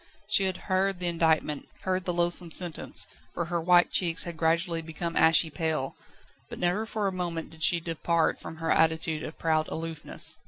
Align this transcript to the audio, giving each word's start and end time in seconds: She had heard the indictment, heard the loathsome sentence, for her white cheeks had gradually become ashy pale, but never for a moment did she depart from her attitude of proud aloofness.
She 0.27 0.45
had 0.45 0.57
heard 0.65 0.97
the 0.97 1.05
indictment, 1.05 1.67
heard 1.81 2.05
the 2.05 2.11
loathsome 2.13 2.49
sentence, 2.49 3.05
for 3.35 3.45
her 3.45 3.61
white 3.61 3.91
cheeks 3.91 4.23
had 4.23 4.35
gradually 4.35 4.81
become 4.81 5.15
ashy 5.15 5.51
pale, 5.51 5.95
but 6.49 6.57
never 6.57 6.87
for 6.87 7.07
a 7.07 7.11
moment 7.13 7.51
did 7.51 7.61
she 7.61 7.79
depart 7.79 8.39
from 8.39 8.55
her 8.55 8.71
attitude 8.71 9.21
of 9.21 9.37
proud 9.37 9.67
aloofness. 9.67 10.37